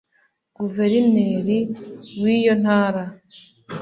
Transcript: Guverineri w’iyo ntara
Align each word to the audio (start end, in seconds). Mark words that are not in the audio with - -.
Guverineri 0.57 1.57
w’iyo 2.21 2.53
ntara 2.63 3.03